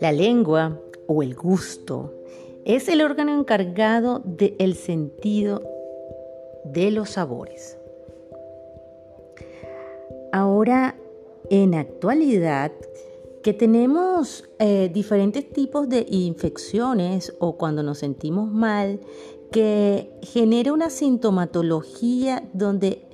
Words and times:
La 0.00 0.12
lengua 0.12 0.80
o 1.06 1.22
el 1.22 1.34
gusto 1.34 2.14
es 2.64 2.88
el 2.88 3.02
órgano 3.02 3.38
encargado 3.38 4.22
del 4.24 4.74
sentido 4.74 5.62
de 6.64 6.90
los 6.90 7.10
sabores. 7.10 7.76
Ahora, 10.32 10.96
en 11.50 11.74
actualidad, 11.74 12.72
que 13.42 13.52
tenemos 13.52 14.44
eh, 14.58 14.90
diferentes 14.92 15.50
tipos 15.50 15.88
de 15.88 16.06
infecciones 16.08 17.34
o 17.38 17.56
cuando 17.56 17.82
nos 17.82 17.98
sentimos 17.98 18.50
mal, 18.50 19.00
que 19.50 20.12
genera 20.22 20.72
una 20.72 20.90
sintomatología 20.90 22.48
donde 22.52 23.09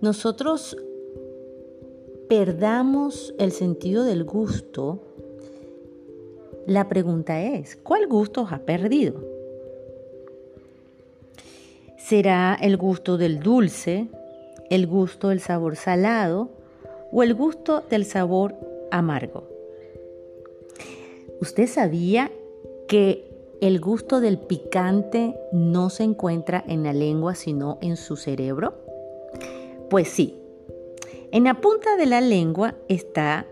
nosotros 0.00 0.76
perdamos 2.28 3.34
el 3.38 3.52
sentido 3.52 4.04
del 4.04 4.24
gusto, 4.24 5.00
la 6.66 6.88
pregunta 6.88 7.40
es, 7.40 7.76
¿cuál 7.76 8.06
gusto 8.06 8.46
ha 8.50 8.58
perdido? 8.58 9.22
¿Será 11.96 12.56
el 12.60 12.76
gusto 12.76 13.16
del 13.16 13.40
dulce, 13.40 14.08
el 14.70 14.86
gusto 14.86 15.28
del 15.28 15.40
sabor 15.40 15.76
salado 15.76 16.50
o 17.12 17.22
el 17.22 17.34
gusto 17.34 17.82
del 17.88 18.04
sabor 18.04 18.54
amargo? 18.90 19.48
¿Usted 21.40 21.66
sabía 21.66 22.30
que 22.88 23.24
el 23.60 23.80
gusto 23.80 24.20
del 24.20 24.38
picante 24.38 25.34
no 25.52 25.90
se 25.90 26.02
encuentra 26.02 26.62
en 26.66 26.82
la 26.82 26.92
lengua 26.92 27.34
sino 27.34 27.78
en 27.80 27.96
su 27.96 28.16
cerebro? 28.16 28.74
Pues 29.90 30.08
sí. 30.08 30.34
En 31.32 31.44
la 31.44 31.60
punta 31.60 31.96
de 31.96 32.06
la 32.06 32.20
lengua 32.20 32.74
están 32.88 33.46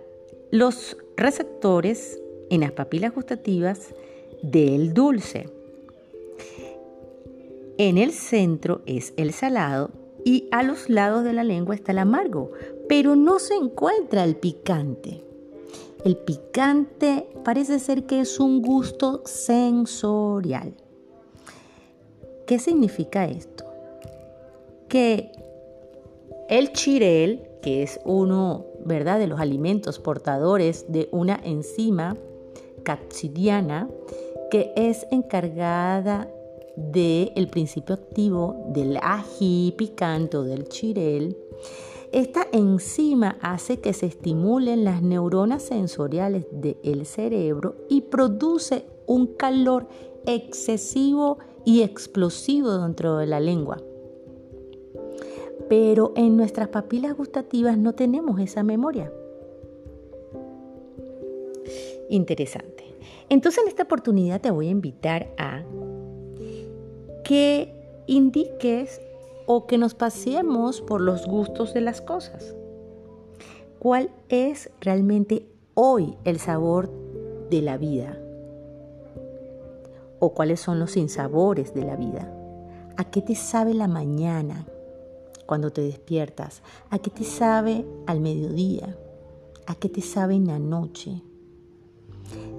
los 0.51 0.97
receptores 1.17 2.21
en 2.51 2.61
las 2.61 2.73
papilas 2.73 3.15
gustativas 3.15 3.95
del 4.43 4.95
dulce. 4.95 5.49
En 7.79 7.99
el 7.99 8.13
centro 8.13 8.83
es 8.87 9.13
el 9.17 9.33
salado 9.33 9.91
y 10.25 10.49
a 10.53 10.63
los 10.63 10.89
lados 10.89 11.25
de 11.25 11.33
la 11.33 11.45
lengua 11.45 11.75
está 11.75 11.93
el 11.93 11.99
amargo, 11.99 12.53
pero 12.89 13.17
no 13.17 13.39
se 13.39 13.55
encuentra 13.55 14.25
el 14.25 14.37
picante. 14.37 15.23
El 16.05 16.17
picante 16.17 17.27
parece 17.45 17.79
ser 17.79 18.05
que 18.05 18.21
es 18.21 18.39
un 18.39 18.63
gusto 18.63 19.23
sensorial. 19.25 20.75
¿Qué 22.47 22.59
significa 22.59 23.25
esto? 23.25 23.65
Que 24.89 25.33
el 26.49 26.73
chirel, 26.73 27.49
que 27.63 27.83
es 27.83 28.01
uno, 28.05 28.67
¿verdad?, 28.85 29.19
de 29.19 29.27
los 29.27 29.41
alimentos 29.41 29.99
portadores 29.99 30.87
de 30.89 31.09
una 31.13 31.41
enzima 31.43 32.17
capsidiana 32.83 33.89
que 34.51 34.73
es 34.77 35.07
encargada 35.11 36.31
del 36.77 37.49
principio 37.51 37.95
activo 37.95 38.67
del 38.69 38.99
ají 39.01 39.75
picante 39.77 40.37
o 40.37 40.43
del 40.43 40.69
chirel. 40.69 41.37
Esta 42.13 42.47
enzima 42.53 43.39
hace 43.41 43.81
que 43.81 43.93
se 43.93 44.07
estimulen 44.07 44.85
las 44.85 45.03
neuronas 45.03 45.65
sensoriales 45.65 46.47
del 46.53 47.07
cerebro 47.07 47.75
y 47.89 48.03
produce 48.03 48.85
un 49.07 49.27
calor 49.27 49.89
excesivo 50.27 51.39
y 51.65 51.83
explosivo 51.83 52.79
dentro 52.79 53.17
de 53.17 53.27
la 53.27 53.41
lengua. 53.41 53.79
Pero 55.69 56.13
en 56.17 56.37
nuestras 56.37 56.69
papilas 56.69 57.17
gustativas 57.17 57.79
no 57.79 57.95
tenemos 57.95 58.41
esa 58.41 58.63
memoria 58.63 59.13
interesante. 62.09 62.85
Entonces 63.29 63.63
en 63.63 63.69
esta 63.69 63.85
oportunidad 63.85 64.41
te 64.41 64.51
voy 64.51 64.69
a 64.69 64.71
invitar 64.71 65.33
a 65.39 65.63
que 67.25 67.73
indiques 68.07 69.01
o 69.47 69.67
que 69.67 69.79
nos 69.79 69.95
paseemos 69.95 70.81
por 70.81 71.01
los 71.01 71.27
gustos 71.27 71.75
de 71.75 71.81
las 71.81 72.01
cosas. 72.01 72.55
¿Cuál 73.79 74.11
es 74.29 74.71
realmente 74.81 75.47
hoy 75.75 76.17
el 76.25 76.39
sabor 76.39 76.91
de 77.51 77.63
la 77.63 77.77
vida? 77.77 78.19
¿O 80.21 80.33
cuáles 80.33 80.61
son 80.61 80.79
los 80.79 80.93
sinsabores 80.93 81.75
de 81.75 81.85
la 81.85 81.97
vida? 81.97 82.33
¿A 82.97 83.05
qué 83.11 83.21
te 83.21 83.35
sabe 83.35 83.75
la 83.75 83.89
mañana 83.89 84.67
cuando 85.47 85.71
te 85.71 85.83
despiertas? 85.83 86.63
¿A 86.91 86.99
qué 86.99 87.11
te 87.11 87.25
sabe 87.25 87.85
al 88.07 88.21
mediodía? 88.21 88.97
¿A 89.67 89.75
qué 89.75 89.89
te 89.89 90.01
sabe 90.01 90.35
en 90.35 90.47
la 90.47 90.59
noche? 90.59 91.23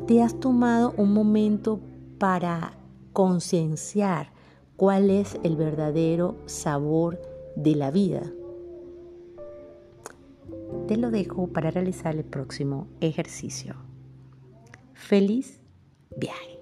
¿Te 0.08 0.22
has 0.22 0.40
tomado 0.40 0.94
un 0.98 1.14
momento 1.14 1.80
para 2.20 2.78
concienciar 3.14 4.32
cuál 4.78 5.10
es 5.10 5.38
el 5.44 5.56
verdadero 5.56 6.36
sabor 6.46 7.22
de 7.56 7.76
la 7.76 7.92
vida? 7.92 8.24
Te 10.88 10.98
lo 10.98 11.10
dejo 11.10 11.48
para 11.48 11.72
realizar 11.72 12.16
el 12.16 12.24
próximo 12.24 12.88
ejercicio. 13.02 13.76
Feliz 14.94 15.60
viaje. 16.16 16.55